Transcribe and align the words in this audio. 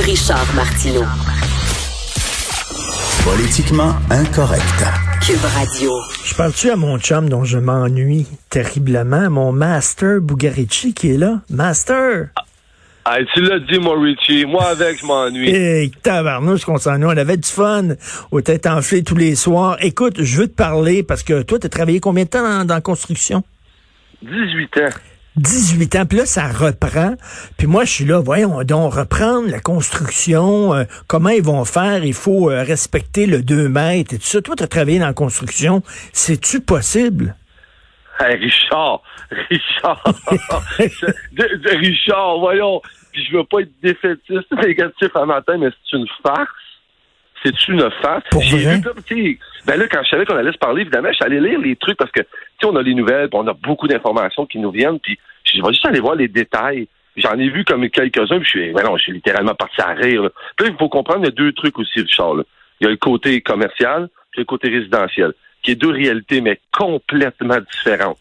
Richard 0.00 0.46
Martineau. 0.54 1.04
Politiquement 3.24 3.94
incorrect. 4.10 4.84
Cube 5.26 5.42
Radio. 5.42 5.90
Je 6.22 6.34
parle-tu 6.34 6.70
à 6.70 6.76
mon 6.76 6.98
chum 6.98 7.30
dont 7.30 7.44
je 7.44 7.56
m'ennuie 7.56 8.26
terriblement, 8.50 9.30
mon 9.30 9.52
Master 9.52 10.20
Bugarici 10.20 10.92
qui 10.92 11.14
est 11.14 11.16
là? 11.16 11.40
Master! 11.48 12.28
Ah, 13.06 13.18
tu 13.32 13.40
l'as 13.40 13.60
dit, 13.60 13.78
moi, 13.78 13.98
Richie. 13.98 14.44
Moi, 14.44 14.64
avec, 14.68 15.00
je 15.00 15.06
m'ennuie. 15.06 15.48
Hey, 15.48 15.90
tabarnouche 15.90 16.66
qu'on 16.66 16.76
s'ennuie. 16.76 17.06
On 17.06 17.16
avait 17.16 17.38
du 17.38 17.48
fun 17.48 17.94
aux 18.30 18.42
têtes 18.42 18.66
enflées 18.66 19.02
tous 19.02 19.16
les 19.16 19.34
soirs. 19.34 19.78
Écoute, 19.80 20.22
je 20.22 20.36
veux 20.42 20.48
te 20.48 20.54
parler 20.54 21.02
parce 21.04 21.22
que 21.22 21.42
toi, 21.42 21.58
tu 21.58 21.66
as 21.66 21.70
travaillé 21.70 22.00
combien 22.00 22.24
de 22.24 22.28
temps 22.28 22.42
dans, 22.42 22.66
dans 22.66 22.74
la 22.74 22.80
construction? 22.82 23.42
18 24.22 24.76
ans. 24.78 25.15
18 25.36 25.96
ans, 25.96 26.06
puis 26.06 26.18
là, 26.18 26.26
ça 26.26 26.48
reprend. 26.48 27.14
Puis 27.58 27.66
moi, 27.66 27.84
je 27.84 27.92
suis 27.92 28.04
là, 28.04 28.20
voyons 28.20 28.62
donc, 28.64 28.94
reprendre 28.94 29.48
la 29.50 29.60
construction, 29.60 30.74
euh, 30.74 30.84
comment 31.06 31.28
ils 31.30 31.42
vont 31.42 31.64
faire, 31.64 32.04
il 32.04 32.14
faut 32.14 32.50
euh, 32.50 32.62
respecter 32.62 33.26
le 33.26 33.42
2 33.42 33.68
mètres 33.68 34.14
et 34.14 34.18
tout 34.18 34.24
ça. 34.24 34.40
Toi, 34.40 34.56
tu 34.56 34.62
as 34.64 34.68
travaillé 34.68 34.98
dans 34.98 35.06
la 35.06 35.12
construction, 35.12 35.82
c'est-tu 36.12 36.60
possible? 36.60 37.34
Hey, 38.18 38.36
Richard, 38.36 39.02
Richard, 39.50 40.02
de- 41.32 41.56
de- 41.56 41.76
Richard, 41.76 42.38
voyons, 42.38 42.80
puis 43.12 43.24
je 43.24 43.36
veux 43.36 43.44
pas 43.44 43.60
être 43.60 43.72
défaitiste, 43.82 44.50
négatif 44.62 45.08
un 45.14 45.26
matin, 45.26 45.58
mais 45.58 45.68
c'est 45.90 45.96
une 45.98 46.06
farce. 46.22 46.48
C'est 47.44 47.68
une 47.68 47.88
farce. 48.02 48.24
Pour 48.30 48.42
vrai? 48.42 48.80
vu 49.10 49.38
ben 49.66 49.76
là, 49.76 49.86
quand 49.88 50.00
je 50.04 50.08
savais 50.08 50.24
qu'on 50.24 50.36
allait 50.36 50.52
se 50.52 50.58
parler, 50.58 50.82
évidemment, 50.82 51.08
je 51.10 51.14
suis 51.16 51.24
allé 51.24 51.40
lire 51.40 51.60
les 51.60 51.76
trucs 51.76 51.96
parce 51.98 52.10
que, 52.10 52.20
tu 52.22 52.26
sais, 52.60 52.66
on 52.66 52.76
a 52.76 52.82
les 52.82 52.94
nouvelles, 52.94 53.28
puis 53.28 53.38
on 53.40 53.46
a 53.46 53.52
beaucoup 53.52 53.86
d'informations 53.86 54.46
qui 54.46 54.58
nous 54.58 54.70
viennent, 54.70 54.98
puis 55.00 55.18
je 55.54 55.62
vais 55.62 55.68
juste 55.68 55.86
aller 55.86 56.00
voir 56.00 56.14
les 56.16 56.28
détails. 56.28 56.88
J'en 57.16 57.38
ai 57.38 57.48
vu 57.48 57.64
comme 57.64 57.88
quelques-uns, 57.88 58.38
puis 58.40 58.44
je 58.44 58.50
suis, 58.50 58.72
ben 58.72 58.82
non, 58.84 58.96
je 58.98 59.04
suis 59.04 59.12
littéralement 59.12 59.54
parti 59.54 59.80
à 59.80 59.94
rire. 59.94 60.22
Là. 60.24 60.30
Puis 60.56 60.66
là, 60.66 60.72
il 60.74 60.78
faut 60.78 60.88
comprendre, 60.90 61.20
il 61.22 61.26
y 61.26 61.28
a 61.28 61.30
deux 61.30 61.52
trucs 61.52 61.78
aussi, 61.78 62.00
Richard. 62.00 62.34
là. 62.34 62.42
Il 62.80 62.84
y 62.84 62.86
a 62.88 62.90
le 62.90 62.98
côté 62.98 63.40
commercial, 63.40 64.08
puis 64.32 64.40
le 64.40 64.44
côté 64.44 64.68
résidentiel, 64.68 65.32
qui 65.62 65.70
est 65.70 65.76
deux 65.76 65.90
réalités, 65.92 66.42
mais 66.42 66.60
complètement 66.72 67.56
différentes. 67.72 68.18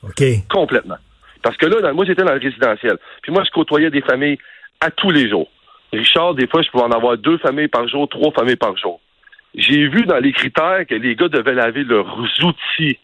Complètement. 0.50 0.96
Parce 1.44 1.58
que 1.58 1.66
là, 1.66 1.82
dans- 1.82 1.94
moi, 1.94 2.06
j'étais 2.06 2.24
dans 2.24 2.34
le 2.34 2.40
résidentiel. 2.40 2.98
Puis 3.22 3.34
moi, 3.34 3.44
je 3.44 3.52
côtoyais 3.52 3.90
des 3.92 4.02
familles 4.02 4.38
à 4.80 4.90
tous 4.92 5.12
les 5.12 5.30
jours. 5.30 5.50
Richard, 5.92 6.34
des 6.36 6.48
fois, 6.48 6.62
je 6.62 6.70
pouvais 6.70 6.86
en 6.86 6.92
avoir 6.92 7.18
deux 7.18 7.38
familles 7.40 7.68
par 7.68 7.88
jour, 7.90 8.08
trois 8.08 8.32
familles 8.32 8.56
par 8.56 8.76
jour. 8.78 9.02
J'ai 9.54 9.88
vu 9.90 10.06
dans 10.06 10.18
les 10.20 10.32
critères 10.32 10.86
que 10.88 10.96
les 10.96 11.16
gars 11.16 11.28
devaient 11.28 11.54
laver 11.54 11.84
leurs 11.84 12.18
outils 12.44 12.98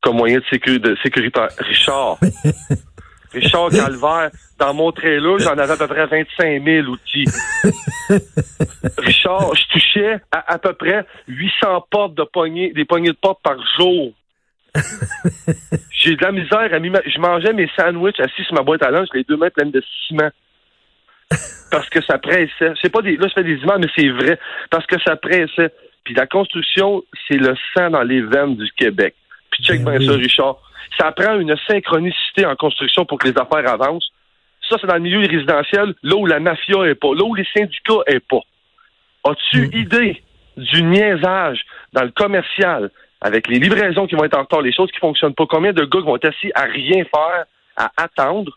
comme 0.00 0.16
moyen 0.16 0.38
de 0.38 0.44
sécurité. 0.50 1.40
Richard. 1.58 2.18
Richard 3.32 3.70
Calvaire, 3.70 4.30
dans 4.58 4.74
mon 4.74 4.90
trailer, 4.92 5.38
j'en 5.38 5.56
avais 5.58 5.72
à 5.72 5.76
peu 5.76 5.86
près 5.86 6.06
25 6.06 6.64
000 6.64 6.86
outils. 6.88 7.24
Richard, 8.98 9.54
je 9.54 9.64
touchais 9.72 10.20
à, 10.32 10.54
à 10.54 10.58
peu 10.58 10.72
près 10.72 11.04
800 11.28 11.86
portes 11.90 12.14
de 12.14 12.24
poignées, 12.24 12.72
des 12.72 12.84
poignées 12.84 13.10
de 13.10 13.18
porte 13.20 13.40
par 13.42 13.56
jour. 13.78 14.12
J'ai 15.90 16.16
de 16.16 16.22
la 16.22 16.32
misère 16.32 16.72
à 16.72 16.78
Je 16.78 17.18
mangeais 17.18 17.52
mes 17.52 17.70
sandwichs 17.76 18.20
assis 18.20 18.44
sur 18.44 18.54
ma 18.54 18.62
boîte 18.62 18.82
à 18.82 18.90
lunch, 18.90 19.08
les 19.14 19.24
deux 19.24 19.36
mains 19.36 19.50
pleines 19.50 19.70
de 19.70 19.82
ciment. 20.06 20.30
Parce 21.70 21.88
que 21.90 22.02
ça 22.02 22.18
pressait. 22.18 22.72
C'est 22.80 22.90
pas 22.90 23.02
des. 23.02 23.16
Là, 23.16 23.28
je 23.28 23.34
fais 23.34 23.44
des 23.44 23.56
images, 23.56 23.80
mais 23.80 23.90
c'est 23.94 24.08
vrai. 24.08 24.38
Parce 24.70 24.86
que 24.86 24.98
ça 25.02 25.16
pressait. 25.16 25.72
Puis 26.04 26.14
la 26.14 26.26
construction, 26.26 27.02
c'est 27.26 27.36
le 27.36 27.54
sang 27.74 27.90
dans 27.90 28.02
les 28.02 28.22
veines 28.22 28.56
du 28.56 28.70
Québec. 28.72 29.14
Puis 29.50 29.62
check 29.62 29.84
Ben 29.84 29.98
bien 29.98 30.00
oui. 30.00 30.06
ça, 30.06 30.12
Richard. 30.14 30.67
Ça 30.96 31.12
prend 31.12 31.38
une 31.38 31.56
synchronicité 31.68 32.46
en 32.46 32.56
construction 32.56 33.04
pour 33.04 33.18
que 33.18 33.28
les 33.28 33.38
affaires 33.38 33.70
avancent. 33.70 34.10
Ça, 34.68 34.76
c'est 34.80 34.86
dans 34.86 34.94
le 34.94 35.00
milieu 35.00 35.20
résidentiel, 35.20 35.94
là 36.02 36.16
où 36.16 36.26
la 36.26 36.40
mafia 36.40 36.84
est 36.84 36.94
pas, 36.94 37.14
là 37.14 37.24
où 37.24 37.34
les 37.34 37.46
syndicats 37.56 38.02
est 38.06 38.20
pas. 38.20 38.40
As-tu 39.24 39.68
Mm. 39.68 39.70
idée 39.74 40.22
du 40.56 40.82
niaisage 40.82 41.64
dans 41.92 42.02
le 42.02 42.10
commercial 42.10 42.90
avec 43.20 43.48
les 43.48 43.58
livraisons 43.58 44.06
qui 44.06 44.14
vont 44.14 44.24
être 44.24 44.36
en 44.36 44.42
retard, 44.42 44.62
les 44.62 44.72
choses 44.72 44.90
qui 44.90 44.98
fonctionnent 44.98 45.34
pas? 45.34 45.46
Combien 45.46 45.72
de 45.72 45.84
gars 45.84 46.00
qui 46.00 46.06
vont 46.06 46.16
être 46.16 46.26
assis 46.26 46.50
à 46.54 46.62
rien 46.62 47.04
faire, 47.04 47.44
à 47.76 47.90
attendre? 47.96 48.56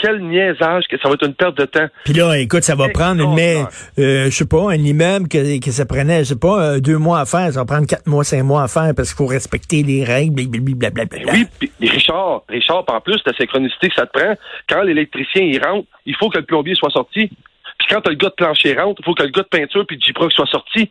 Quel 0.00 0.20
niaisage 0.20 0.84
que 0.88 0.98
ça 0.98 1.08
va 1.08 1.14
être 1.14 1.26
une 1.26 1.34
perte 1.34 1.56
de 1.56 1.64
temps. 1.64 1.86
Puis 2.04 2.14
là, 2.14 2.38
écoute, 2.38 2.62
ça 2.62 2.74
va 2.74 2.88
prendre 2.88 3.22
une 3.22 3.34
mais, 3.34 3.56
euh, 3.98 4.26
je 4.26 4.30
sais 4.30 4.46
pas, 4.46 4.70
un 4.70 4.74
immeuble 4.74 5.28
que, 5.28 5.60
que 5.60 5.70
ça 5.70 5.86
prenait, 5.86 6.20
je 6.20 6.30
sais 6.30 6.38
pas, 6.38 6.60
euh, 6.60 6.80
deux 6.80 6.98
mois 6.98 7.20
à 7.20 7.26
faire, 7.26 7.52
ça 7.52 7.60
va 7.60 7.64
prendre 7.64 7.86
quatre 7.86 8.06
mois, 8.06 8.24
cinq 8.24 8.42
mois 8.42 8.62
à 8.62 8.68
faire 8.68 8.92
parce 8.96 9.10
qu'il 9.10 9.16
faut 9.16 9.26
respecter 9.26 9.82
les 9.82 10.04
règles, 10.04 10.34
blablabla. 10.48 11.32
Ben 11.32 11.46
oui, 11.60 11.70
Richard, 11.80 12.42
Richard, 12.48 12.84
en 12.88 13.00
plus, 13.00 13.20
la 13.26 13.32
synchronicité 13.34 13.88
que 13.88 13.94
ça 13.94 14.06
te 14.06 14.18
prend, 14.18 14.34
quand 14.68 14.82
l'électricien 14.82 15.42
il 15.42 15.62
rentre, 15.62 15.88
il 16.06 16.16
faut 16.16 16.28
que 16.28 16.38
le 16.38 16.44
plombier 16.44 16.74
soit 16.74 16.90
sorti. 16.90 17.30
Puis 17.78 17.88
quand 17.88 18.00
t'as 18.00 18.10
le 18.10 18.16
gars 18.16 18.28
de 18.28 18.34
plancher 18.34 18.74
rentre, 18.74 19.00
il 19.00 19.04
faut 19.04 19.14
que 19.14 19.22
le 19.22 19.30
gars 19.30 19.42
de 19.42 19.48
peinture 19.48 19.86
puis 19.86 19.96
de 19.96 20.02
J-Proc 20.02 20.32
soit 20.32 20.46
sorti. 20.46 20.90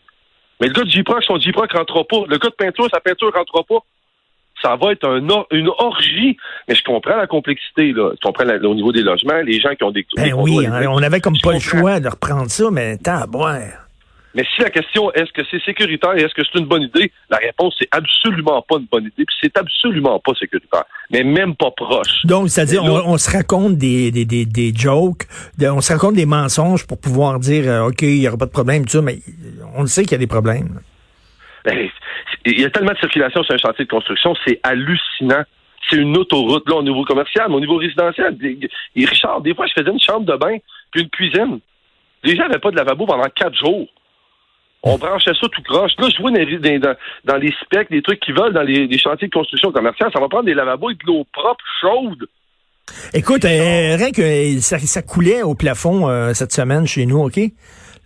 Mais 0.59 0.68
le 0.68 0.74
gars 0.74 0.84
de 0.84 0.89
J-Proc, 0.89 1.24
son 1.24 1.38
J-Proc 1.39 1.72
rentrera 1.72 2.03
pas. 2.03 2.24
Le 2.28 2.38
gars 2.38 2.50
de 2.50 2.56
peinture, 2.56 2.88
sa 2.91 3.00
peinture 3.00 3.31
rentrera 3.34 3.63
pas. 3.63 3.79
Ça 4.62 4.75
va 4.75 4.91
être 4.94 5.07
un 5.07 5.29
or- 5.29 5.47
une 5.51 5.69
orgie. 5.78 6.38
Mais 6.68 6.75
je 6.75 6.84
comprends 6.84 7.16
la 7.18 7.28
complexité, 7.28 7.91
là. 7.94 8.12
Je 8.16 8.25
comprends 8.25 8.44
la- 8.44 8.57
au 8.68 8.73
niveau 8.75 8.91
des 8.91 9.03
logements, 9.03 9.40
les 9.45 9.59
gens 9.59 9.75
qui 9.75 9.84
ont 9.84 9.91
des... 9.91 10.06
Ben 10.16 10.34
oui, 10.34 10.66
contrôles 10.66 10.88
on 10.88 11.03
avait 11.03 11.19
comme 11.22 11.38
pas 11.41 11.53
le 11.53 11.59
choix 11.59 12.00
de 12.00 12.09
reprendre 12.09 12.50
ça, 12.50 12.66
mais 12.72 12.97
tant 12.97 13.22
à 13.22 13.28
boire. 13.28 13.59
Mais 14.35 14.44
si 14.56 14.62
la 14.62 14.69
question 14.69 15.12
est-ce 15.13 15.31
que 15.31 15.41
c'est 15.50 15.59
sécuritaire 15.63 16.16
et 16.16 16.22
est-ce 16.22 16.34
que 16.35 16.44
c'est 16.44 16.59
une 16.59 16.66
bonne 16.68 16.84
idée, 16.84 17.12
la 17.29 17.38
réponse 17.38 17.73
c'est 17.79 17.88
absolument 17.91 18.62
pas 18.62 18.75
une 18.78 18.85
bonne 18.91 19.06
idée, 19.06 19.25
puis 19.25 19.35
c'est 19.41 19.57
absolument 19.57 20.19
pas 20.19 20.34
sécuritaire, 20.38 20.84
mais 21.09 21.24
même 21.24 21.56
pas 21.56 21.72
proche. 21.72 22.24
Donc, 22.25 22.50
c'est-à-dire, 22.50 22.84
on, 22.84 23.13
on 23.13 23.18
se 23.18 23.31
raconte 23.35 23.78
des, 23.78 24.12
des, 24.12 24.25
des, 24.25 24.45
des 24.45 24.72
jokes, 24.75 25.24
de- 25.57 25.68
on 25.69 25.81
se 25.81 25.91
raconte 25.91 26.13
des 26.16 26.28
mensonges 26.28 26.85
pour 26.85 27.00
pouvoir 27.00 27.39
dire, 27.39 27.63
euh, 27.68 27.88
OK, 27.88 28.03
il 28.03 28.19
n'y 28.19 28.28
aura 28.28 28.38
pas 28.38 28.45
de 28.45 28.51
problème, 28.51 28.85
tout 28.85 28.91
ça, 28.91 29.01
mais 29.01 29.19
on 29.75 29.81
le 29.81 29.88
sait 29.88 30.03
qu'il 30.03 30.12
y 30.12 30.16
a 30.16 30.19
des 30.19 30.28
problèmes. 30.28 30.81
Ben, 31.66 31.89
il 32.52 32.62
y 32.62 32.66
a 32.66 32.69
tellement 32.69 32.94
de 32.94 32.97
circulation 32.97 33.44
sur 33.44 33.53
un 33.56 33.58
chantier 33.58 33.85
de 33.85 33.90
construction, 33.90 34.35
c'est 34.46 34.59
hallucinant. 34.63 35.44
C'est 35.90 35.97
une 35.97 36.18
autoroute, 36.18 36.68
là, 36.69 36.75
au 36.75 36.84
niveau 36.84 37.03
commercial, 37.06 37.46
mais 37.50 37.56
au 37.56 37.59
niveau 37.59 37.78
résidentiel. 37.78 38.38
Et 38.96 39.06
Richard, 39.06 39.41
des 39.41 39.56
fois, 39.56 39.66
je 39.68 39.80
faisais 39.80 39.91
une 39.91 40.00
chambre 40.00 40.25
de 40.25 40.35
bain 40.35 40.57
puis 40.91 41.03
une 41.03 41.09
cuisine. 41.09 41.59
Les 42.24 42.36
gens 42.36 42.44
n'avaient 42.44 42.59
pas 42.59 42.72
de 42.72 42.75
lavabo 42.75 43.06
pendant 43.06 43.30
quatre 43.36 43.56
jours. 43.56 43.88
On 44.84 44.97
branchait 44.97 45.34
ça 45.34 45.47
tout 45.52 45.62
croche. 45.63 45.91
Là, 45.97 46.09
je 46.09 46.22
vois 46.22 46.31
dans, 46.31 47.38
les- 47.38 47.53
specs, 47.63 47.90
des 47.90 48.02
trucs 48.02 48.19
qui 48.19 48.31
veulent 48.31 48.53
dans 48.53 48.62
les, 48.62 48.97
chantiers 48.97 49.28
de 49.28 49.34
construction 49.34 49.72
commerciale, 49.72 50.09
ça 50.13 50.19
va 50.19 50.28
prendre 50.28 50.46
des 50.46 50.53
lavabos 50.53 50.88
avec 50.88 51.00
de 51.00 51.07
l'eau 51.07 51.25
propre, 51.31 51.63
chaude. 51.81 52.28
Écoute, 53.13 53.44
euh, 53.44 53.97
rien 53.97 54.12
que 54.12 54.22
euh, 54.22 54.62
ça, 54.62 54.80
ça 54.80 55.02
coulait 55.02 55.41
au 55.41 55.56
plafond 55.56 56.09
euh, 56.09 56.34
cette 56.34 56.53
semaine 56.53 56.88
chez 56.88 57.06
nous, 57.06 57.19
OK? 57.19 57.40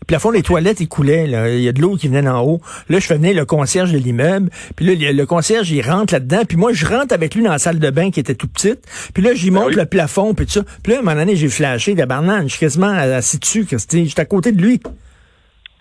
Le 0.01 0.07
plafond 0.07 0.31
des 0.31 0.41
toilettes, 0.41 0.79
il 0.79 0.87
coulait. 0.87 1.27
Là. 1.27 1.49
Il 1.49 1.61
y 1.61 1.69
a 1.69 1.71
de 1.71 1.79
l'eau 1.79 1.95
qui 1.95 2.07
venait 2.07 2.23
d'en 2.23 2.41
haut. 2.43 2.59
Là, 2.89 2.99
je 2.99 3.05
fais 3.05 3.17
venir 3.17 3.35
le 3.35 3.45
concierge 3.45 3.91
de 3.91 3.97
l'immeuble. 3.99 4.49
Puis 4.75 4.85
là, 4.85 5.11
le, 5.11 5.25
concierge, 5.25 5.71
il 5.71 5.81
rentre 5.81 6.13
là-dedans. 6.13 6.41
Puis 6.47 6.57
moi, 6.57 6.73
je 6.73 6.87
rentre 6.87 7.13
avec 7.13 7.35
lui 7.35 7.43
dans 7.43 7.51
la 7.51 7.59
salle 7.59 7.77
de 7.77 7.89
bain 7.91 8.09
qui 8.09 8.19
était 8.19 8.33
tout 8.33 8.47
petite. 8.47 8.79
Puis 9.13 9.21
là, 9.21 9.35
j'y 9.35 9.51
monte 9.51 9.67
oui. 9.67 9.75
le 9.75 9.85
plafond, 9.85 10.33
puis 10.33 10.47
tout 10.47 10.53
ça. 10.53 10.63
Puis 10.83 10.93
là, 10.93 10.97
à 10.97 11.01
un 11.01 11.03
moment 11.03 11.15
donné, 11.17 11.35
j'ai 11.35 11.49
flashé 11.49 11.93
de 11.93 12.03
banane. 12.03 12.43
Je 12.49 12.55
suis 12.55 12.59
quasiment 12.59 12.87
assis 12.87 13.37
dessus. 13.37 13.67
J'étais 13.69 14.21
à 14.21 14.25
côté 14.25 14.51
de 14.51 14.61
lui. 14.61 14.81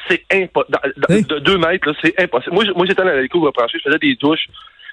C'est 0.08 0.22
impossible. 0.32 0.78
Oui. 1.08 1.22
De 1.24 1.38
deux 1.38 1.56
mètres, 1.56 1.92
c'est 2.02 2.20
impossible. 2.20 2.54
Moi, 2.54 2.86
j'étais 2.86 3.02
dans 3.02 3.08
la 3.08 3.50
branchée, 3.52 3.78
je 3.78 3.88
faisais 3.88 3.98
des 3.98 4.16
douches. 4.16 4.46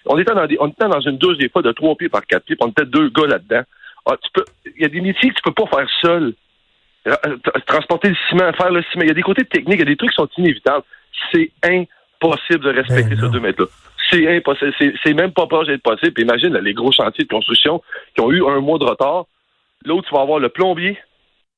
On 0.05 0.17
était, 0.17 0.33
dans 0.33 0.47
des, 0.47 0.57
on 0.59 0.67
était 0.67 0.87
dans 0.87 1.01
une 1.01 1.17
douche, 1.17 1.37
des 1.37 1.49
fois, 1.49 1.61
de 1.61 1.71
trois 1.73 1.95
pieds 1.95 2.07
par 2.07 2.25
quatre 2.25 2.45
pieds, 2.45 2.55
puis 2.55 2.65
on 2.65 2.71
était 2.71 2.85
deux 2.85 3.09
gars 3.09 3.27
là-dedans. 3.27 3.63
Ah, 4.05 4.15
tu 4.21 4.29
peux, 4.33 4.45
il 4.77 4.81
y 4.81 4.85
a 4.85 4.89
des 4.89 5.01
métiers 5.01 5.29
que 5.29 5.35
tu 5.35 5.41
peux 5.43 5.51
pas 5.51 5.67
faire 5.67 5.87
seul. 6.01 6.33
Euh, 7.07 7.35
tra- 7.37 7.61
Transporter 7.65 8.09
le 8.09 8.15
ciment, 8.29 8.51
faire 8.53 8.71
le 8.71 8.83
ciment. 8.91 9.03
Il 9.03 9.07
y 9.07 9.11
a 9.11 9.13
des 9.13 9.21
côtés 9.21 9.45
techniques, 9.45 9.75
il 9.75 9.79
y 9.79 9.83
a 9.83 9.85
des 9.85 9.95
trucs 9.95 10.11
qui 10.11 10.15
sont 10.15 10.29
inévitables. 10.37 10.83
C'est 11.31 11.51
impossible 11.63 12.63
de 12.65 12.69
respecter 12.71 13.15
Ben 13.15 13.21
ce 13.21 13.25
deux 13.31 13.39
mètres-là. 13.39 13.67
C'est 14.09 14.37
impossible. 14.37 14.73
C'est, 15.03 15.13
même 15.13 15.31
pas 15.31 15.47
proche 15.47 15.67
d'être 15.67 15.83
possible. 15.83 16.11
Puis 16.13 16.23
imagine 16.23 16.53
là, 16.53 16.61
les 16.61 16.73
gros 16.73 16.91
chantiers 16.91 17.23
de 17.25 17.29
construction 17.29 17.81
qui 18.15 18.21
ont 18.21 18.31
eu 18.31 18.45
un 18.45 18.59
mois 18.61 18.77
de 18.79 18.85
retard. 18.85 19.25
L'autre, 19.85 20.07
tu 20.07 20.15
vas 20.15 20.21
avoir 20.21 20.39
le 20.39 20.49
plombier, 20.49 20.97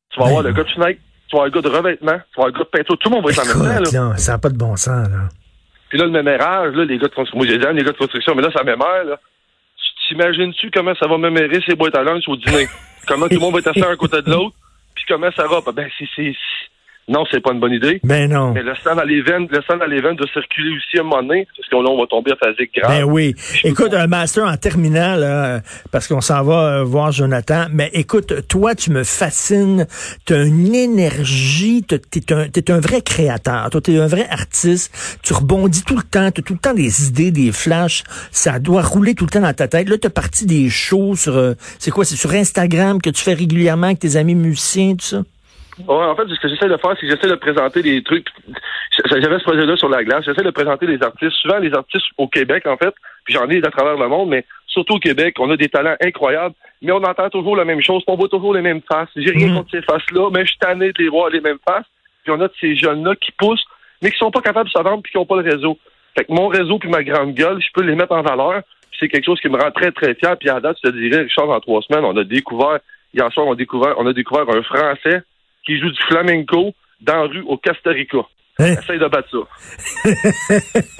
tu 0.09 0.19
vas 0.19 0.25
Ben 0.25 0.29
avoir 0.29 0.43
le 0.43 0.49
non. 0.49 0.55
gars 0.55 0.63
de 0.63 0.69
fenêtre, 0.71 0.99
tu 1.29 1.35
vas 1.35 1.43
avoir 1.43 1.45
le 1.45 1.51
gars 1.51 1.69
de 1.69 1.75
revêtement, 1.75 2.11
tu 2.33 2.41
vas 2.41 2.43
avoir 2.43 2.47
le 2.47 2.53
gars 2.53 2.59
de 2.59 2.69
peinture. 2.69 2.97
Tout 2.97 3.09
le 3.09 3.15
monde 3.15 3.25
va 3.25 3.31
être 3.31 3.39
en 3.39 3.45
même 3.45 3.83
temps. 3.91 4.09
Là. 4.09 4.17
ça 4.17 4.31
n'a 4.33 4.37
pas 4.39 4.49
de 4.49 4.57
bon 4.57 4.75
sens. 4.75 5.07
Là. 5.09 5.29
Puis 5.89 5.97
là, 5.97 6.05
le 6.05 6.11
mémérage, 6.11 6.73
là, 6.75 6.85
les 6.85 6.97
gars 6.97 7.07
de 7.07 7.13
construction. 7.13 7.37
Moi, 7.37 7.47
j'ai 7.47 7.57
dit, 7.57 7.65
les 7.73 7.83
gars 7.83 7.91
de 7.91 7.97
construction, 7.97 8.35
mais 8.35 8.41
là, 8.43 8.49
ça 8.55 8.63
mémère, 8.63 9.03
là. 9.05 9.19
Tu 10.07 10.15
T'imagines-tu 10.15 10.71
comment 10.71 10.93
ça 10.99 11.07
va 11.07 11.17
mémérer 11.19 11.61
ces 11.67 11.75
boîtes 11.75 11.95
à 11.95 12.03
lunch 12.03 12.27
au 12.27 12.35
dîner? 12.35 12.67
comment 13.07 13.27
tout 13.27 13.35
le 13.35 13.39
monde 13.39 13.53
va 13.53 13.59
être 13.59 13.67
assis 13.67 13.83
un 13.83 13.95
côté 13.95 14.21
de 14.23 14.29
l'autre? 14.31 14.55
Puis 15.09 15.15
comment 15.15 15.31
ça 15.31 15.47
va? 15.47 15.59
Ben, 15.71 15.89
c'est, 15.97 16.07
c'est, 16.15 16.33
non, 17.09 17.23
c'est 17.31 17.41
pas 17.41 17.51
une 17.53 17.59
bonne 17.59 17.73
idée. 17.73 17.99
Ben 18.03 18.29
non. 18.29 18.53
Mais 18.53 18.63
le 18.63 18.73
sang 18.83 18.95
dans 18.95 19.03
les 19.03 19.21
veines, 19.21 19.47
le 19.49 19.61
sang 19.67 19.77
dans 19.77 19.85
les 19.85 19.99
veines 20.01 20.15
doit 20.15 20.27
circuler 20.31 20.69
aussi 20.77 20.97
à 20.97 21.01
un 21.01 21.03
moment 21.03 21.23
donné, 21.23 21.47
parce 21.57 21.67
que 21.67 21.75
là, 21.75 21.89
on 21.89 21.99
va 21.99 22.07
tomber 22.07 22.31
à 22.31 22.35
phasique 22.35 22.71
grave. 22.75 22.91
Ben 22.91 23.03
oui. 23.03 23.35
Écoute, 23.63 23.93
un 23.93 24.07
master 24.07 24.45
en 24.45 24.55
terminale, 24.57 25.21
là, 25.21 25.61
parce 25.91 26.07
qu'on 26.07 26.21
s'en 26.21 26.43
va 26.43 26.79
euh, 26.79 26.83
voir 26.83 27.11
Jonathan. 27.11 27.65
Mais 27.71 27.89
écoute, 27.93 28.47
toi, 28.47 28.75
tu 28.75 28.91
me 28.91 29.03
fascines. 29.03 29.87
Tu 30.25 30.33
as 30.33 30.43
une 30.43 30.75
énergie. 30.75 31.83
Tu 31.83 31.95
es 31.95 32.33
un, 32.33 32.47
t'es 32.47 32.71
un 32.71 32.79
vrai 32.79 33.01
créateur. 33.01 33.69
Toi, 33.69 33.81
tu 33.81 33.93
es 33.93 33.99
un 33.99 34.07
vrai 34.07 34.27
artiste. 34.29 35.19
Tu 35.23 35.33
rebondis 35.33 35.83
tout 35.83 35.97
le 35.97 36.03
temps. 36.03 36.31
Tu 36.31 36.41
as 36.41 36.43
tout 36.43 36.53
le 36.53 36.59
temps 36.59 36.73
des 36.73 37.07
idées, 37.07 37.31
des 37.31 37.51
flashs. 37.51 38.03
Ça 38.31 38.59
doit 38.59 38.83
rouler 38.83 39.15
tout 39.15 39.25
le 39.25 39.31
temps 39.31 39.41
dans 39.41 39.53
ta 39.53 39.67
tête. 39.67 39.89
Là, 39.89 39.97
tu 39.97 40.07
as 40.07 40.11
parti 40.11 40.45
des 40.45 40.69
shows 40.69 41.15
sur... 41.15 41.35
euh, 41.35 41.55
c'est 41.79 41.91
quoi? 41.91 42.05
C'est 42.05 42.15
sur 42.15 42.31
Instagram 42.31 43.01
que 43.01 43.09
tu 43.09 43.23
fais 43.23 43.33
régulièrement 43.33 43.87
avec 43.87 43.99
tes 43.99 44.15
amis 44.15 44.35
musiciens, 44.35 44.95
tout 44.95 45.05
ça? 45.05 45.23
Ouais, 45.87 45.95
en 46.05 46.15
fait, 46.15 46.27
ce 46.27 46.39
que 46.39 46.47
j'essaie 46.47 46.67
de 46.67 46.77
faire, 46.77 46.91
c'est 46.99 47.07
que 47.07 47.15
j'essaie 47.15 47.29
de 47.29 47.35
présenter 47.35 47.81
des 47.81 48.03
trucs. 48.03 48.27
J'avais 49.11 49.39
ce 49.39 49.43
projet-là 49.43 49.77
sur 49.77 49.89
la 49.89 50.03
glace. 50.03 50.25
J'essaie 50.25 50.43
de 50.43 50.49
présenter 50.51 50.85
des 50.87 51.01
artistes, 51.01 51.33
souvent 51.41 51.57
les 51.59 51.73
artistes 51.73 52.05
au 52.17 52.27
Québec, 52.27 52.67
en 52.67 52.77
fait, 52.77 52.93
puis 53.23 53.33
j'en 53.33 53.47
ai 53.49 53.57
à 53.65 53.71
travers 53.71 53.97
le 53.97 54.07
monde, 54.07 54.29
mais 54.29 54.45
surtout 54.67 54.95
au 54.95 54.99
Québec, 54.99 55.35
on 55.39 55.49
a 55.51 55.57
des 55.57 55.69
talents 55.69 55.95
incroyables, 56.01 56.55
mais 56.81 56.91
on 56.91 57.03
entend 57.03 57.29
toujours 57.29 57.55
la 57.55 57.65
même 57.65 57.81
chose, 57.81 58.03
on 58.07 58.15
voit 58.15 58.27
toujours 58.27 58.53
les 58.53 58.61
mêmes 58.61 58.81
faces. 58.91 59.09
J'ai 59.15 59.31
rien 59.31 59.47
Mhm. 59.47 59.55
contre 59.57 59.71
ces 59.71 59.81
faces-là, 59.81 60.29
mais 60.33 60.41
je 60.41 60.49
suis 60.49 60.59
tanné 60.59 60.91
de 60.91 61.01
les 61.03 61.09
voir 61.09 61.29
les 61.29 61.41
mêmes 61.41 61.57
faces. 61.67 61.85
Puis 62.23 62.31
on 62.31 62.41
a 62.41 62.47
de 62.47 62.53
ces 62.59 62.75
jeunes-là 62.75 63.15
qui 63.15 63.31
poussent, 63.31 63.65
mais 64.01 64.11
qui 64.11 64.17
sont 64.17 64.31
pas 64.31 64.41
capables 64.41 64.67
de 64.67 64.73
se 64.73 64.83
vendre 64.83 65.01
puis 65.01 65.11
qui 65.11 65.17
n'ont 65.17 65.25
pas 65.25 65.41
le 65.41 65.49
réseau. 65.49 65.77
Fait 66.17 66.25
que 66.25 66.33
mon 66.33 66.47
réseau 66.47 66.77
puis 66.79 66.89
ma 66.89 67.03
grande 67.03 67.33
gueule, 67.33 67.61
je 67.61 67.67
peux 67.73 67.83
les 67.83 67.95
mettre 67.95 68.11
en 68.13 68.21
valeur. 68.21 68.61
C'est 68.99 69.07
quelque 69.07 69.25
chose 69.25 69.39
qui 69.39 69.47
me 69.47 69.57
rend 69.57 69.71
très, 69.71 69.91
très 69.91 70.13
fier. 70.15 70.35
Puis 70.37 70.49
à 70.49 70.59
date, 70.59 70.77
je 70.83 70.89
te 70.89 70.95
dirais, 70.95 71.21
Richard, 71.23 71.49
en 71.49 71.59
trois 71.61 71.81
semaines, 71.83 72.03
on 72.03 72.17
a 72.17 72.23
découvert, 72.25 72.79
hier 73.13 73.31
soir, 73.31 73.47
on 73.47 73.53
a 73.53 73.55
découvert, 73.55 73.95
on 73.97 74.05
a 74.07 74.13
découvert 74.13 74.49
un 74.49 74.61
Français 74.63 75.21
qui 75.69 75.79
joue 75.79 75.91
du 75.91 76.01
flamenco 76.09 76.73
dans 77.01 77.15
la 77.15 77.27
rue 77.27 77.43
au 77.47 77.57
Costa 77.57 77.91
Rica. 77.91 78.17
Hein? 78.57 78.73
Essaye 78.73 78.99
de 78.99 79.07
battre 79.07 79.29
ça. 79.29 80.07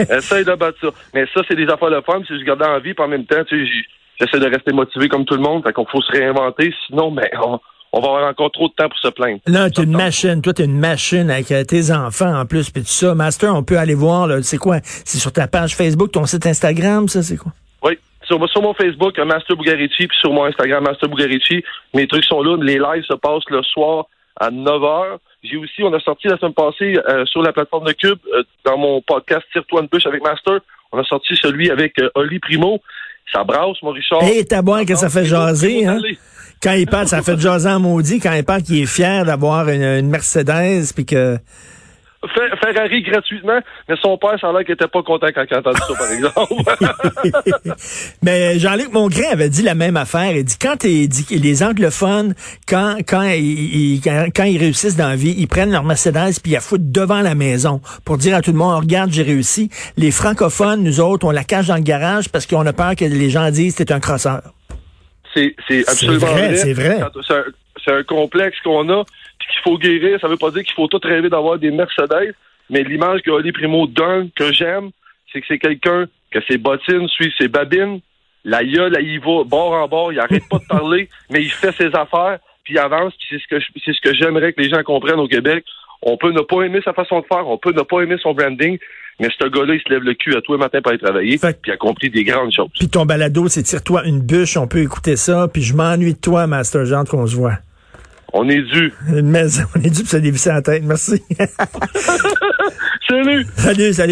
Essaye 0.18 0.46
de 0.46 0.56
battre 0.56 0.78
ça. 0.80 0.90
Mais 1.14 1.26
ça, 1.34 1.42
c'est 1.48 1.56
des 1.56 1.68
affaires 1.68 1.90
de 1.90 2.02
femme. 2.02 2.24
Si 2.26 2.40
je 2.40 2.46
garde 2.46 2.62
en 2.62 2.80
vie, 2.80 2.94
puis 2.94 3.04
en 3.04 3.08
même 3.08 3.26
temps, 3.26 3.44
tu 3.46 3.66
sais, 3.66 3.72
j'essaie 4.20 4.40
de 4.40 4.46
rester 4.46 4.72
motivé 4.72 5.10
comme 5.10 5.26
tout 5.26 5.34
le 5.34 5.42
monde. 5.42 5.64
Fait 5.64 5.74
qu'on 5.74 5.86
faut 5.86 6.02
se 6.02 6.12
réinventer. 6.12 6.72
Sinon, 6.88 7.12
ben, 7.12 7.28
on, 7.44 7.60
on 7.92 8.00
va 8.00 8.08
avoir 8.08 8.30
encore 8.30 8.52
trop 8.52 8.68
de 8.68 8.74
temps 8.74 8.88
pour 8.88 9.00
se 9.00 9.08
plaindre. 9.10 9.40
Là, 9.48 9.70
t'es 9.72 9.84
une 9.84 9.98
machine. 9.98 10.42
Toi, 10.42 10.54
t'es 10.54 10.66
une 10.66 10.80
machine 10.80 11.32
avec 11.32 11.52
euh, 11.52 11.64
tes 11.64 11.92
enfants 11.92 12.34
en 12.34 12.46
plus, 12.46 12.70
puis 12.70 12.84
tout 12.84 12.88
ça. 12.88 13.16
Master, 13.16 13.56
on 13.56 13.64
peut 13.64 13.80
aller 13.80 13.96
voir, 13.96 14.28
là, 14.28 14.42
c'est 14.44 14.58
quoi? 14.58 14.80
C'est 14.84 15.18
sur 15.18 15.34
ta 15.34 15.48
page 15.48 15.76
Facebook, 15.76 16.12
ton 16.12 16.26
site 16.26 16.46
Instagram, 16.46 17.08
ça, 17.08 17.24
c'est 17.24 17.38
quoi? 17.38 17.52
Oui. 17.84 17.98
Sur, 18.24 18.48
sur 18.50 18.62
mon 18.62 18.76
Facebook, 18.76 19.18
euh, 19.18 19.26
Master 19.26 19.58
Bugarici, 19.58 20.08
puis 20.08 20.18
sur 20.20 20.32
mon 20.32 20.46
Instagram, 20.46 20.84
Master 20.84 21.10
Bugarici, 21.10 21.64
mes 21.96 22.08
trucs 22.08 22.26
sont 22.26 22.44
là. 22.44 22.56
Les 22.62 22.78
lives 22.78 23.06
se 23.06 23.16
passent 23.16 23.50
le 23.50 23.64
soir 23.64 24.06
à 24.40 24.50
9 24.52 24.82
h. 24.82 25.18
J'ai 25.44 25.58
aussi, 25.58 25.84
on 25.84 25.94
a 25.94 26.00
sorti 26.00 26.28
la 26.28 26.38
semaine 26.38 26.54
passée 26.54 26.98
euh, 26.98 27.26
sur 27.26 27.42
la 27.42 27.54
plateforme 27.54 27.86
de 27.86 27.94
Cube, 27.94 28.20
euh, 28.34 28.44
dans 28.66 28.78
mon 28.78 29.02
podcast 29.02 29.46
Tire-toi 29.54 29.82
une 29.82 29.88
bûche 29.88 30.06
avec 30.06 30.24
Master, 30.24 30.60
on 30.92 31.00
a 31.00 31.04
sorti 31.04 31.36
celui 31.36 31.70
avec 31.70 32.00
euh, 32.00 32.10
Oli 32.16 32.40
Primo. 32.40 32.80
Ça 33.32 33.44
brasse, 33.44 33.78
mon 33.84 33.92
Richard. 33.92 34.24
Hé, 34.24 34.44
t'as 34.44 34.62
boire 34.62 34.86
que 34.86 34.96
ça 34.96 35.10
fait 35.10 35.22
Primo, 35.22 35.36
jaser, 35.36 35.86
hein? 35.86 36.00
Quand 36.62 36.74
il 36.74 36.88
parle, 36.88 37.08
ça 37.08 37.22
fait 37.22 37.40
jaser 37.40 37.70
en 37.70 37.80
maudit. 37.80 38.20
Quand 38.20 38.34
il 38.34 38.44
parle 38.44 38.64
qu'il 38.64 38.82
est 38.82 38.86
fier 38.86 39.24
d'avoir 39.24 39.70
une, 39.70 39.84
une 39.84 40.10
Mercedes, 40.10 40.92
puis 40.96 41.06
que... 41.06 41.38
Fer- 42.36 42.54
Ferrari 42.62 43.02
gratuitement, 43.02 43.60
mais 43.88 43.96
son 44.02 44.18
père, 44.18 44.38
ça 44.42 44.50
a 44.50 44.52
l'air 44.52 44.66
qu'il 44.66 44.74
était 44.74 44.88
pas 44.90 45.02
content 45.04 45.28
quand 45.34 45.46
il 45.50 45.54
a 45.54 45.60
entendu 45.60 45.80
ça, 45.80 45.94
par 45.98 46.12
exemple. 46.12 46.54
Mais 48.22 48.60
Jean-Luc 48.60 48.92
Mongrain 48.92 49.30
avait 49.32 49.48
dit 49.50 49.62
la 49.62 49.74
même 49.74 49.96
affaire. 49.96 50.36
Il 50.36 50.44
dit 50.44 50.58
quand 50.60 50.84
les 50.84 51.64
anglophones, 51.64 52.36
quand 52.68 52.98
quand 53.08 53.24
ils, 53.24 54.02
quand, 54.04 54.26
quand 54.36 54.44
ils 54.44 54.58
réussissent 54.58 54.98
dans 54.98 55.08
la 55.08 55.16
vie, 55.16 55.34
ils 55.38 55.48
prennent 55.48 55.72
leur 55.72 55.84
Mercedes 55.86 56.40
puis 56.44 56.52
ils 56.52 56.56
la 56.56 56.60
foutent 56.60 56.92
devant 56.92 57.22
la 57.22 57.36
maison 57.36 57.80
pour 58.04 58.18
dire 58.18 58.36
à 58.36 58.42
tout 58.42 58.52
le 58.52 58.58
monde 58.58 58.76
regarde 58.82 59.12
j'ai 59.12 59.24
réussi. 59.24 59.70
Les 59.96 60.12
francophones, 60.12 60.84
nous 60.84 61.00
autres, 61.00 61.26
on 61.26 61.32
la 61.32 61.44
cache 61.46 61.68
dans 61.68 61.76
le 61.76 61.82
garage 61.82 62.30
parce 62.30 62.46
qu'on 62.46 62.66
a 62.66 62.74
peur 62.74 62.96
que 62.98 63.06
les 63.06 63.30
gens 63.30 63.50
disent 63.50 63.76
t'es 63.76 63.92
un 63.94 64.00
crosseur. 64.02 64.42
C'est 65.34 65.56
c'est 65.68 65.88
absolument 65.88 66.26
vrai, 66.26 66.48
vrai. 66.50 66.56
c'est 66.58 66.74
vrai. 66.74 67.00
C'est 67.90 67.96
un, 67.96 68.04
complexe 68.04 68.58
qu'on 68.64 68.88
a, 68.90 69.04
puis 69.40 69.48
qu'il 69.52 69.62
faut 69.64 69.78
guérir. 69.78 70.20
Ça 70.20 70.28
veut 70.28 70.38
pas 70.38 70.52
dire 70.52 70.64
qu'il 70.64 70.74
faut 70.74 70.88
tout 70.88 71.00
rêver 71.02 71.30
d'avoir 71.30 71.58
des 71.58 71.72
Mercedes, 71.72 72.36
mais 72.70 72.84
l'image 72.84 73.22
que 73.22 73.32
Oli 73.32 73.52
Primo 73.52 73.88
donne, 73.88 74.30
que 74.36 74.52
j'aime, 74.54 74.92
c'est 75.32 75.42
que 75.42 75.48
c'est 75.48 75.60
quelqu'un 75.60 76.06
que 76.32 76.40
ses 76.48 76.58
bottines 76.58 77.08
suivent 77.10 77.34
ses 77.38 77.48
babines, 77.48 78.00
la 78.46 78.64
gueule, 78.64 78.94
là, 78.94 79.02
il 79.02 79.20
va 79.20 79.44
bord 79.44 79.74
en 79.74 79.88
bord, 79.88 80.14
il 80.14 80.20
arrête 80.20 80.48
pas 80.50 80.60
de 80.60 80.68
parler, 80.68 81.10
mais 81.30 81.42
il 81.42 81.52
fait 81.52 81.74
ses 81.74 81.94
affaires, 81.96 82.40
puis 82.64 82.76
il 82.76 82.80
avance, 82.80 83.14
puis 83.18 83.28
c'est 83.30 83.40
ce 83.40 83.48
que 83.48 83.80
c'est 83.84 83.94
ce 83.94 84.02
que 84.02 84.16
j'aimerais 84.16 84.54
que 84.54 84.62
les 84.62 84.70
gens 84.70 84.84
comprennent 84.84 85.20
au 85.20 85.28
Québec. 85.28 85.66
On 86.02 86.16
peut 86.16 86.32
ne 86.32 86.42
pas 86.42 86.62
aimer 86.62 86.80
sa 86.86 86.94
façon 86.94 87.20
de 87.20 87.26
faire, 87.26 87.48
on 87.48 87.58
peut 87.58 87.74
ne 87.74 87.82
pas 87.82 88.02
aimer 88.02 88.16
son 88.22 88.34
branding, 88.34 88.78
mais 89.20 89.28
ce 89.38 89.48
gars-là, 89.48 89.76
il 89.76 89.82
se 89.82 89.90
lève 89.90 90.04
le 90.04 90.14
cul 90.14 90.36
à 90.38 90.42
tous 90.42 90.54
les 90.54 90.60
matins 90.60 90.82
pour 90.82 90.92
aller 90.92 91.00
travailler, 91.00 91.38
puis 91.38 91.54
il 91.68 91.72
a 91.72 91.78
compris 91.78 92.10
des 92.10 92.24
grandes 92.24 92.54
choses. 92.54 92.70
Puis 92.74 92.88
ton 92.88 93.06
balado, 93.06 93.50
c'est 93.50 93.64
tire-toi 93.64 94.06
une 94.06 94.22
bûche, 94.22 94.56
on 94.56 94.68
peut 94.68 94.82
écouter 94.82 95.18
ça. 95.18 95.50
Puis 95.52 95.62
je 95.62 95.76
m'ennuie 95.76 96.14
de 96.14 96.20
toi, 96.20 96.48
Master 96.48 96.86
Jean, 96.86 97.04
qu'on 97.04 97.28
se 97.28 97.36
voit. 97.36 97.58
On 98.34 98.48
est 98.50 98.62
dû. 98.62 98.94
Une 99.08 99.30
maison, 99.30 99.64
on 99.76 99.82
est 99.82 99.90
dû 99.90 100.02
pour 100.02 100.10
se 100.12 100.18
dévisser 100.18 100.50
la 100.50 100.62
tête. 100.62 100.84
Merci. 100.86 101.24
Salut! 103.10 103.46
salut, 103.58 103.94
salut. 103.94 104.08